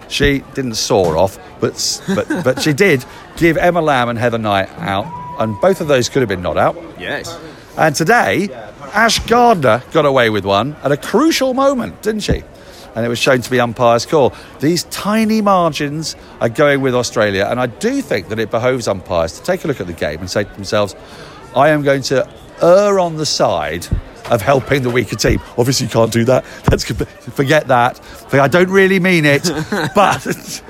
She 0.08 0.44
didn't 0.54 0.76
saw 0.76 1.18
off, 1.18 1.38
but 1.60 2.02
but 2.14 2.28
but 2.44 2.62
she 2.62 2.72
did 2.72 3.04
give 3.36 3.56
Emma 3.56 3.82
Lamb 3.82 4.08
and 4.08 4.16
Heather 4.16 4.38
Knight 4.38 4.68
out, 4.78 5.06
and 5.40 5.60
both 5.60 5.80
of 5.80 5.88
those 5.88 6.08
could 6.08 6.22
have 6.22 6.28
been 6.28 6.42
not 6.42 6.56
out. 6.56 6.76
Yes. 7.00 7.36
And 7.76 7.94
today, 7.94 8.48
Ash 8.92 9.18
Gardner 9.26 9.82
got 9.92 10.06
away 10.06 10.30
with 10.30 10.44
one 10.44 10.76
at 10.84 10.92
a 10.92 10.96
crucial 10.96 11.52
moment, 11.52 12.00
didn't 12.02 12.20
she? 12.20 12.44
And 12.96 13.04
it 13.04 13.08
was 13.08 13.18
shown 13.18 13.42
to 13.42 13.50
be 13.50 13.60
umpire's 13.60 14.06
call. 14.06 14.32
These 14.58 14.84
tiny 14.84 15.42
margins 15.42 16.16
are 16.40 16.48
going 16.48 16.80
with 16.80 16.94
Australia, 16.94 17.46
and 17.48 17.60
I 17.60 17.66
do 17.66 18.00
think 18.00 18.28
that 18.30 18.38
it 18.38 18.50
behoves 18.50 18.88
umpires 18.88 19.38
to 19.38 19.44
take 19.44 19.64
a 19.64 19.68
look 19.68 19.80
at 19.82 19.86
the 19.86 19.92
game 19.92 20.18
and 20.20 20.30
say 20.30 20.44
to 20.44 20.52
themselves, 20.54 20.96
I 21.54 21.68
am 21.68 21.82
going 21.82 22.00
to 22.04 22.26
err 22.62 22.98
on 22.98 23.16
the 23.16 23.26
side 23.26 23.86
of 24.30 24.40
helping 24.40 24.82
the 24.82 24.88
weaker 24.90 25.14
team. 25.14 25.40
Obviously, 25.58 25.86
you 25.86 25.92
can't 25.92 26.10
do 26.10 26.24
that. 26.24 26.44
That's 26.64 26.84
forget 26.84 27.68
that. 27.68 28.00
I 28.32 28.48
don't 28.48 28.70
really 28.70 28.98
mean 28.98 29.24
it, 29.26 29.44
but. 29.94 30.62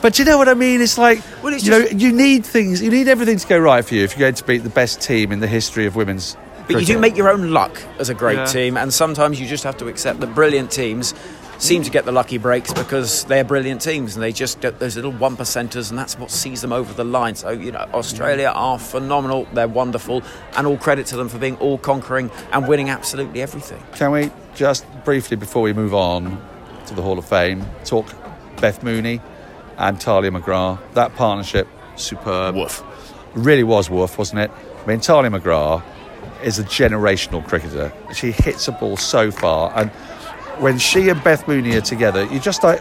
But 0.00 0.16
you 0.18 0.24
know 0.24 0.38
what 0.38 0.48
I 0.48 0.54
mean? 0.54 0.80
It's 0.80 0.96
like 0.96 1.20
Well, 1.42 1.52
it's 1.52 1.64
you 1.66 1.72
just- 1.72 1.92
know 1.92 1.98
you 1.98 2.12
need 2.12 2.46
things, 2.46 2.80
you 2.80 2.88
need 2.90 3.08
everything 3.08 3.36
to 3.36 3.46
go 3.46 3.58
right 3.58 3.84
for 3.84 3.94
you 3.94 4.04
if 4.04 4.12
you're 4.16 4.26
going 4.26 4.34
to 4.36 4.44
beat 4.44 4.58
the 4.62 4.68
best 4.70 5.00
team 5.02 5.32
in 5.32 5.40
the 5.40 5.48
history 5.48 5.86
of 5.86 5.96
women's. 5.96 6.36
But 6.68 6.80
you 6.80 6.86
do 6.86 6.98
make 7.00 7.16
your 7.16 7.28
own 7.30 7.50
luck 7.50 7.82
as 7.98 8.08
a 8.08 8.14
great 8.14 8.36
Yeah. 8.36 8.44
team, 8.46 8.76
and 8.76 8.94
sometimes 8.94 9.40
you 9.40 9.46
just 9.48 9.64
have 9.64 9.76
to 9.78 9.88
accept 9.88 10.20
that 10.20 10.34
brilliant 10.36 10.70
teams 10.70 11.14
seem 11.58 11.82
to 11.82 11.90
get 11.90 12.04
the 12.04 12.12
lucky 12.12 12.38
breaks 12.38 12.72
because 12.72 13.24
they're 13.24 13.44
brilliant 13.44 13.80
teams 13.80 14.14
and 14.14 14.22
they 14.22 14.32
just 14.32 14.60
get 14.60 14.78
those 14.78 14.96
little 14.96 15.10
one 15.12 15.36
percenters, 15.36 15.90
and 15.90 15.98
that's 15.98 16.18
what 16.18 16.30
sees 16.30 16.62
them 16.62 16.72
over 16.72 16.92
the 16.94 17.04
line. 17.04 17.34
So, 17.34 17.50
you 17.50 17.72
know, 17.72 17.86
Australia 17.92 18.52
are 18.54 18.78
phenomenal, 18.78 19.46
they're 19.52 19.68
wonderful, 19.68 20.22
and 20.56 20.66
all 20.66 20.78
credit 20.78 21.06
to 21.06 21.16
them 21.16 21.28
for 21.28 21.38
being 21.38 21.56
all 21.56 21.76
conquering 21.78 22.30
and 22.52 22.66
winning 22.66 22.90
absolutely 22.90 23.42
everything. 23.42 23.82
Can 23.96 24.12
we 24.12 24.30
just 24.54 24.86
briefly, 25.04 25.36
before 25.36 25.62
we 25.62 25.72
move 25.72 25.94
on 25.94 26.40
to 26.86 26.94
the 26.94 27.02
Hall 27.02 27.18
of 27.18 27.24
Fame, 27.24 27.66
talk 27.84 28.06
Beth 28.60 28.82
Mooney 28.82 29.20
and 29.76 30.00
Tahlia 30.00 30.30
McGrath? 30.30 30.78
That 30.94 31.14
partnership, 31.16 31.68
superb. 31.96 32.54
Woof. 32.54 32.84
Really 33.34 33.64
was 33.64 33.90
woof, 33.90 34.16
wasn't 34.16 34.40
it? 34.40 34.50
I 34.82 34.86
mean, 34.86 35.00
Tahlia 35.00 35.30
McGrath 35.30 35.82
is 36.42 36.58
a 36.60 36.64
generational 36.64 37.46
cricketer. 37.46 37.92
She 38.14 38.30
hits 38.30 38.68
a 38.68 38.72
ball 38.72 38.96
so 38.96 39.32
far, 39.32 39.72
and 39.76 39.90
when 40.60 40.78
she 40.78 41.08
and 41.08 41.22
Beth 41.22 41.46
Mooney 41.48 41.76
are 41.76 41.80
together, 41.80 42.24
you're 42.24 42.40
just 42.40 42.62
like, 42.62 42.80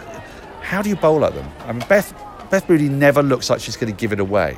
how 0.61 0.81
do 0.81 0.89
you 0.89 0.95
bowl 0.95 1.23
at 1.25 1.33
them? 1.33 1.49
I 1.65 1.71
mean, 1.71 1.83
Beth 1.87 2.13
Beth 2.49 2.69
Mooney 2.69 2.89
never 2.89 3.21
looks 3.21 3.49
like 3.49 3.59
she's 3.59 3.75
going 3.75 3.91
to 3.91 3.97
give 3.97 4.13
it 4.13 4.19
away. 4.19 4.57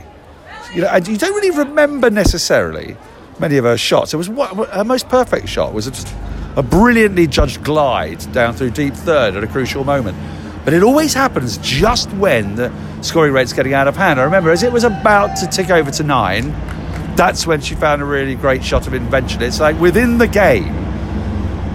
You 0.74 0.82
know, 0.82 0.88
and 0.90 1.08
you 1.08 1.18
don't 1.18 1.34
really 1.34 1.58
remember 1.58 2.10
necessarily 2.10 2.96
many 3.40 3.58
of 3.58 3.66
her 3.66 3.78
shots. 3.78 4.14
It 4.14 4.18
was 4.18 4.30
what, 4.30 4.56
her 4.70 4.84
most 4.84 5.10
perfect 5.10 5.50
shot 5.50 5.74
was 5.74 5.90
just 5.90 6.14
a 6.56 6.62
brilliantly 6.62 7.26
judged 7.26 7.64
glide 7.64 8.32
down 8.32 8.54
through 8.54 8.72
deep 8.72 8.94
third 8.94 9.36
at 9.36 9.44
a 9.44 9.48
crucial 9.48 9.84
moment. 9.84 10.18
But 10.66 10.74
it 10.74 10.84
always 10.84 11.14
happens 11.14 11.58
just 11.60 12.12
when 12.14 12.56
the 12.56 12.72
scoring 13.02 13.34
rate's 13.34 13.54
getting 13.54 13.74
out 13.74 13.88
of 13.88 13.96
hand. 13.96 14.20
I 14.20 14.24
remember 14.24 14.52
as 14.52 14.62
it 14.62 14.72
was 14.72 14.84
about 14.84 15.36
to 15.38 15.48
tick 15.48 15.70
over 15.72 15.90
to 15.90 16.04
nine, 16.04 16.52
that's 17.16 17.48
when 17.48 17.62
she 17.62 17.76
found 17.76 18.02
a 18.02 18.06
really 18.06 18.36
great 18.36 18.64
shot 18.64 18.86
of 18.86 18.94
invention. 18.94 19.42
It's 19.42 19.60
like 19.60 19.80
within 19.80 20.18
the 20.18 20.28
game, 20.28 20.76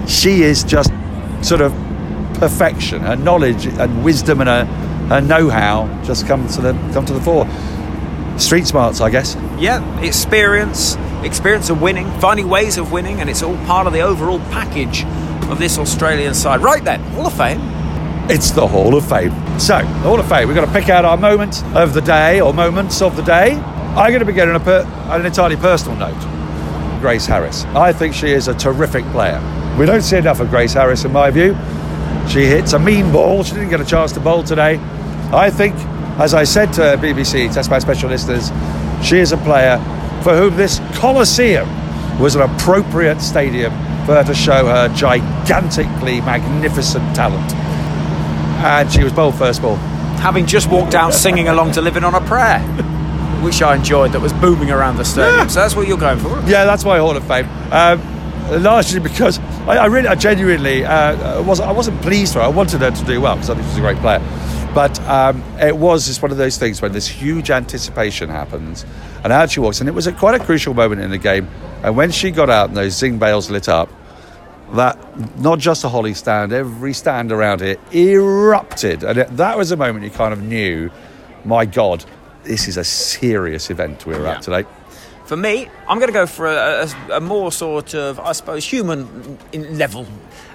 she 0.07 0.43
is 0.43 0.63
just 0.63 0.93
sort 1.45 1.61
of 1.61 1.73
perfection. 2.35 3.03
Her 3.03 3.17
knowledge 3.17 3.67
and 3.67 4.05
wisdom 4.05 4.41
and 4.41 4.49
her, 4.49 4.65
her 5.09 5.21
know-how 5.21 5.87
just 6.05 6.27
come 6.27 6.49
to 6.49 6.61
the 6.61 6.73
come 6.93 7.05
to 7.07 7.13
the 7.13 7.21
fore. 7.21 7.47
Street 8.39 8.67
smarts, 8.67 9.01
I 9.01 9.11
guess. 9.11 9.37
Yeah, 9.59 10.01
experience, 10.01 10.97
experience 11.23 11.71
of 11.71 11.81
winning, 11.81 12.11
finding 12.19 12.49
ways 12.49 12.79
of 12.79 12.91
winning, 12.91 13.21
and 13.21 13.31
it's 13.31 13.43
all 13.43 13.57
part 13.67 13.87
of 13.87 13.93
the 13.93 14.01
overall 14.01 14.41
package 14.51 15.05
of 15.49 15.59
this 15.61 15.79
Australian 15.79 16.35
side. 16.35 16.61
Right 16.61 16.83
then, 16.83 17.01
Hall 17.13 17.27
of 17.27 17.35
Fame. 17.35 17.61
It's 18.29 18.51
the 18.51 18.67
Hall 18.67 18.97
of 18.97 19.09
Fame. 19.09 19.31
So, 19.61 19.79
the 19.79 19.85
Hall 19.85 20.19
of 20.19 20.29
Fame, 20.29 20.49
we've 20.49 20.57
got 20.57 20.65
to 20.65 20.73
pick 20.73 20.89
out 20.89 21.05
our 21.05 21.17
moment 21.17 21.63
of 21.77 21.95
the 21.95 22.01
day 22.01 22.41
or 22.41 22.53
moments 22.53 23.03
of 23.03 23.15
the 23.15 23.23
day. 23.23 23.53
I'm 23.53 24.11
going 24.11 24.21
to 24.21 24.25
begin 24.25 24.49
on, 24.49 24.57
a 24.57 24.61
per, 24.61 24.83
on 24.83 25.21
an 25.21 25.27
entirely 25.27 25.57
personal 25.57 25.97
note. 25.97 26.34
Grace 27.05 27.27
Harris. 27.27 27.67
I 27.75 27.93
think 27.93 28.15
she 28.15 28.33
is 28.33 28.49
a 28.49 28.55
terrific 28.55 29.05
player. 29.13 29.39
We 29.79 29.85
don't 29.85 30.01
see 30.01 30.17
enough 30.17 30.41
of 30.41 30.49
Grace 30.49 30.73
Harris, 30.73 31.05
in 31.05 31.13
my 31.13 31.31
view. 31.31 31.55
She 32.31 32.47
hits 32.47 32.73
a 32.73 32.79
mean 32.79 33.13
ball. 33.13 33.45
She 33.45 33.53
didn't 33.53 33.69
get 33.69 33.83
a 33.83 33.85
chance 33.85 34.11
to 34.13 34.21
bowl 34.21 34.43
today. 34.43 34.79
I 35.31 35.51
think, 35.51 35.75
as 36.19 36.33
I 36.33 36.45
said 36.45 36.73
to 36.73 36.81
BBC 36.97 37.53
Test 37.53 37.69
Match 37.69 37.83
Special 37.83 38.09
listeners, 38.09 38.51
she 39.07 39.19
is 39.19 39.33
a 39.33 39.37
player 39.37 39.77
for 40.23 40.35
whom 40.35 40.57
this 40.57 40.81
Coliseum 40.95 41.69
was 42.19 42.37
an 42.37 42.41
appropriate 42.41 43.21
stadium 43.21 43.73
for 44.07 44.15
her 44.15 44.25
to 44.25 44.35
show 44.35 44.65
her 44.67 44.89
gigantically 44.95 46.23
magnificent 46.23 47.15
talent. 47.15 47.53
And 48.65 48.91
she 48.91 49.05
was 49.05 49.13
bowled 49.13 49.35
first 49.35 49.61
ball. 49.61 49.77
having 50.25 50.47
just 50.47 50.71
walked 50.71 50.95
out 50.95 51.13
singing 51.13 51.49
along 51.49 51.73
to 51.73 51.83
Living 51.83 52.03
on 52.03 52.15
a 52.15 52.21
Prayer, 52.23 52.61
which 53.45 53.63
I 53.63 53.77
enjoyed, 53.77 54.13
that 54.13 54.21
was 54.21 54.33
booming 54.33 54.71
around 54.71 54.97
the 54.97 55.05
stadium. 55.05 55.37
Yeah. 55.37 55.47
So 55.47 55.61
that's 55.61 55.77
what 55.77 55.87
you're 55.87 55.99
going 55.99 56.19
for. 56.19 56.31
Yeah, 56.47 56.65
that's 56.65 56.85
my 56.85 56.99
Hall 56.99 57.17
of 57.17 57.27
Fame. 57.29 57.49
Um, 57.71 58.63
largely 58.63 59.01
because 59.01 59.39
I, 59.69 59.77
I 59.77 59.87
really, 59.87 60.09
I 60.09 60.15
genuinely 60.15 60.85
uh, 60.85 61.43
wasn't, 61.43 61.69
I 61.69 61.73
wasn't 61.73 62.01
pleased 62.03 62.33
for 62.33 62.41
her. 62.41 62.47
I 62.47 62.49
wanted 62.49 62.81
her 62.81 62.91
to 62.91 63.05
do 63.05 63.21
well 63.21 63.37
because 63.37 63.51
I 63.51 63.55
think 63.55 63.67
she's 63.69 63.79
a 63.79 63.81
great 63.81 63.99
player. 63.99 64.21
But 64.75 64.99
um, 65.03 65.43
it 65.61 65.77
was 65.77 66.07
just 66.07 66.21
one 66.21 66.33
of 66.33 66.37
those 66.37 66.59
things 66.59 66.83
when 66.83 66.93
this 66.93 67.07
huge 67.07 67.51
anticipation 67.51 68.29
happens, 68.29 68.85
and 69.23 69.33
out 69.33 69.53
she 69.53 69.61
walks, 69.61 69.79
and 69.79 69.89
it 69.89 69.93
was 69.93 70.09
a, 70.09 70.13
quite 70.13 70.41
a 70.41 70.45
crucial 70.45 70.75
moment 70.75 71.01
in 71.01 71.11
the 71.11 71.19
game. 71.19 71.49
And 71.85 71.97
when 71.97 72.11
she 72.11 72.33
got 72.33 72.51
out 72.51 72.71
and 72.71 72.77
those 72.77 72.99
zing 72.99 73.19
bails 73.19 73.51
lit 73.51 73.69
up, 73.69 73.89
that 74.73 74.99
not 75.39 75.61
just 75.61 75.83
the 75.83 75.89
holly 75.89 76.13
stand, 76.15 76.53
every 76.53 76.93
stand 76.93 77.31
around 77.31 77.63
it 77.63 77.79
erupted, 77.95 79.05
and 79.05 79.19
it, 79.19 79.37
that 79.37 79.57
was 79.57 79.71
a 79.71 79.77
moment 79.77 80.05
you 80.05 80.11
kind 80.11 80.33
of 80.33 80.43
knew, 80.43 80.91
my 81.45 81.65
God, 81.67 82.05
this 82.45 82.69
is 82.69 82.77
a 82.77 82.85
serious 82.85 83.71
event 83.71 84.07
we're 84.07 84.27
at 84.27 84.43
today. 84.43 84.65
For 85.27 85.37
me, 85.37 85.69
I'm 85.89 85.99
going 85.99 86.09
to 86.09 86.13
go 86.13 86.27
for 86.27 86.47
a, 86.47 86.87
a, 87.11 87.17
a 87.17 87.21
more 87.21 87.51
sort 87.51 87.95
of, 87.95 88.21
I 88.21 88.33
suppose, 88.33 88.65
human 88.65 89.39
level. 89.53 90.07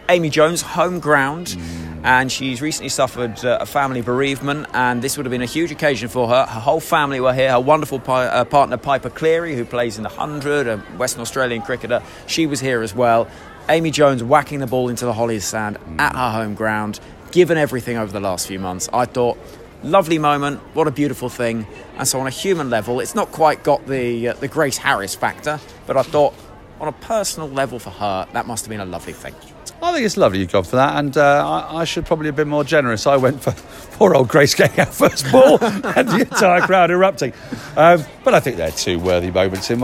Amy 0.10 0.29
Jones, 0.29 0.62
home 0.62 1.00
ground, 1.00 1.55
and 2.03 2.31
she's 2.31 2.62
recently 2.62 2.89
suffered 2.89 3.43
uh, 3.46 3.60
a 3.62 3.65
family 3.65 4.01
bereavement, 4.01 4.67
and 4.74 5.01
this 5.01 5.17
would 5.17 5.25
have 5.25 5.31
been 5.31 5.41
a 5.41 5.48
huge 5.48 5.72
occasion 5.72 6.08
for 6.10 6.27
her. 6.27 6.46
Her 6.46 6.60
whole 6.60 6.79
family 6.79 7.19
were 7.19 7.34
here. 7.34 7.51
Her 7.51 7.60
wonderful 7.60 8.00
pi- 8.00 8.25
uh, 8.25 8.43
partner 8.46 8.77
Piper 8.77 9.10
Cleverly, 9.10 9.55
who 9.55 9.65
plays 9.65 9.98
in 9.98 10.03
the 10.03 10.10
hundred, 10.10 10.67
a 10.67 10.77
Western 10.98 11.22
Australian 11.22 11.62
cricketer, 11.62 12.01
she 12.25 12.48
was 12.48 12.60
here 12.60 12.81
as 12.81 12.96
well. 12.96 13.27
Amy 13.69 13.91
Jones 13.91 14.24
whacking 14.24 14.60
the 14.60 14.67
ball 14.67 14.89
into 14.89 15.05
the 15.05 15.13
Hollies 15.13 15.46
stand 15.46 15.77
at 16.00 16.15
her 16.15 16.31
home 16.31 16.55
ground, 16.55 17.00
given 17.31 17.58
everything 17.58 17.98
over 17.98 18.12
the 18.12 18.19
last 18.19 18.48
few 18.48 18.60
months. 18.60 18.89
I 18.91 19.05
thought 19.05 19.38
lovely 19.83 20.17
moment. 20.17 20.59
What 20.74 20.88
a 20.88 20.91
beautiful 20.91 21.29
thing. 21.29 21.67
And 21.98 22.07
so, 22.07 22.19
on 22.19 22.27
a 22.27 22.31
human 22.31 22.69
level, 22.69 23.00
it's 23.00 23.15
not 23.15 23.31
quite 23.31 23.63
got 23.63 23.86
the 23.88 24.29
uh, 24.29 24.33
the 24.33 24.48
Grace 24.48 24.77
Harris 24.77 25.15
factor, 25.15 25.59
but 25.88 25.98
I 25.98 26.03
thought, 26.03 26.33
on 26.79 26.88
a 26.88 26.93
personal 26.93 27.50
level 27.50 27.79
for 27.79 27.91
her, 27.91 28.27
that 28.33 28.48
must 28.48 28.65
have 28.65 28.69
been 28.69 28.79
a 28.79 28.86
lovely 28.86 29.13
thing. 29.13 29.36
I 29.81 29.93
think 29.93 30.05
it's 30.05 30.17
lovely 30.17 30.39
you've 30.39 30.51
gone 30.51 30.65
for 30.65 30.75
that, 30.75 30.98
and 30.98 31.15
uh, 31.17 31.48
I, 31.48 31.81
I 31.81 31.83
should 31.86 32.05
probably 32.05 32.25
have 32.25 32.36
been 32.36 32.50
more 32.50 32.65
generous. 32.65 33.07
I 33.07 33.15
went 33.15 33.41
for 33.41 33.51
poor 33.98 34.13
old 34.13 34.27
Grace 34.27 34.53
getting 34.53 34.79
our 34.79 34.86
first 34.86 35.31
ball 35.31 35.57
and 35.62 36.07
the 36.09 36.19
entire 36.19 36.62
crowd 36.62 36.91
erupting. 36.91 37.33
Um, 37.77 38.03
but 38.25 38.33
I 38.33 38.39
think 38.41 38.57
they're 38.57 38.71
two 38.71 39.00
worthy 39.00 39.31
moments 39.31 39.69
in 39.71 39.79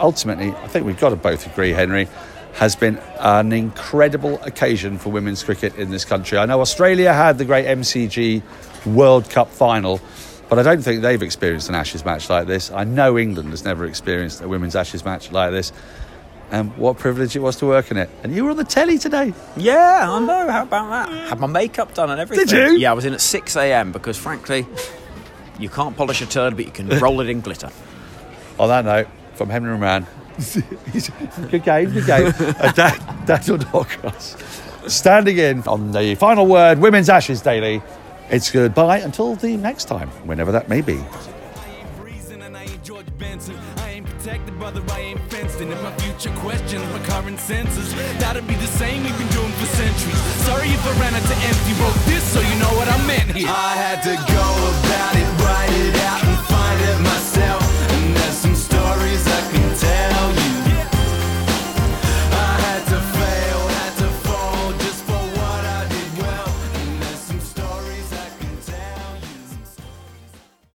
ultimately, 0.00 0.50
I 0.50 0.66
think 0.68 0.86
we've 0.86 0.98
got 0.98 1.10
to 1.10 1.16
both 1.16 1.46
agree, 1.46 1.70
Henry, 1.70 2.08
has 2.54 2.76
been 2.76 2.98
an 3.18 3.52
incredible 3.52 4.40
occasion 4.42 4.98
for 4.98 5.10
women's 5.10 5.42
cricket 5.42 5.76
in 5.76 5.90
this 5.90 6.04
country. 6.04 6.38
I 6.38 6.46
know 6.46 6.60
Australia 6.60 7.12
had 7.12 7.38
the 7.38 7.44
great 7.44 7.66
MCG 7.66 8.42
World 8.86 9.28
Cup 9.30 9.48
final. 9.48 10.00
But 10.48 10.58
I 10.58 10.64
don't 10.64 10.82
think 10.82 11.02
they've 11.02 11.22
experienced 11.22 11.68
an 11.68 11.76
Ashes 11.76 12.04
match 12.04 12.28
like 12.28 12.48
this. 12.48 12.72
I 12.72 12.82
know 12.82 13.16
England 13.16 13.50
has 13.50 13.64
never 13.64 13.84
experienced 13.84 14.40
a 14.40 14.48
women's 14.48 14.74
Ashes 14.74 15.04
match 15.04 15.30
like 15.30 15.52
this. 15.52 15.70
And 16.50 16.76
what 16.76 16.98
privilege 16.98 17.36
it 17.36 17.38
was 17.38 17.54
to 17.58 17.66
work 17.66 17.92
in 17.92 17.96
it. 17.96 18.10
And 18.24 18.34
you 18.34 18.42
were 18.42 18.50
on 18.50 18.56
the 18.56 18.64
telly 18.64 18.98
today. 18.98 19.32
Yeah, 19.56 20.10
I 20.10 20.18
know. 20.18 20.50
How 20.50 20.64
about 20.64 20.90
that? 20.90 21.28
Had 21.28 21.38
my 21.38 21.46
makeup 21.46 21.94
done 21.94 22.10
and 22.10 22.20
everything. 22.20 22.46
Did 22.46 22.72
you? 22.72 22.78
Yeah, 22.78 22.90
I 22.90 22.94
was 22.94 23.04
in 23.04 23.14
at 23.14 23.20
6 23.20 23.54
a.m. 23.54 23.92
because, 23.92 24.18
frankly, 24.18 24.66
you 25.60 25.68
can't 25.68 25.96
polish 25.96 26.20
a 26.20 26.26
turd, 26.26 26.56
but 26.56 26.64
you 26.64 26.72
can 26.72 26.88
roll 26.98 27.20
it 27.20 27.28
in 27.28 27.42
glitter. 27.42 27.70
On 28.58 28.66
that 28.66 28.84
note, 28.84 29.06
from 29.34 29.50
Henry 29.50 29.78
Moeran, 29.78 30.04
good 31.50 31.64
game, 31.64 31.90
good 31.90 32.06
game. 32.06 32.32
uh, 32.38 32.72
Dan- 32.72 33.26
Daniel 33.26 33.58
Norcross 33.58 34.36
standing 34.90 35.38
in 35.38 35.62
on 35.68 35.92
the 35.92 36.14
final 36.14 36.46
word, 36.46 36.78
Women's 36.78 37.08
Ashes 37.08 37.40
Daily. 37.40 37.82
It's 38.30 38.50
goodbye 38.50 38.98
until 38.98 39.34
the 39.34 39.56
next 39.56 39.86
time, 39.86 40.08
whenever 40.26 40.52
that 40.52 40.68
may 40.68 40.80
be. 40.80 41.02
questions, 46.40 46.84
my 46.92 46.98
current 47.06 47.38
senses. 47.38 47.94
That'll 48.18 48.42
be 48.42 48.54
the 48.54 48.66
same 48.66 49.02
we've 49.02 49.16
been 49.18 49.28
doing 49.28 49.52
for 49.52 49.66
centuries. 49.66 50.18
Sorry 50.44 50.68
if 50.68 50.86
I 50.86 51.00
ran 51.00 51.14
out 51.14 51.22
to 51.22 51.36
empty. 51.48 51.72
Wrote 51.80 52.00
this 52.06 52.24
so 52.32 52.40
you 52.40 52.56
know 52.58 52.72
what 52.76 52.88
I 52.88 53.06
meant 53.06 53.30
here. 53.36 53.48
I 53.48 53.74
had 53.76 54.02
to 54.02 54.14
go 54.14 54.46
about 54.84 55.16
it 55.16 55.39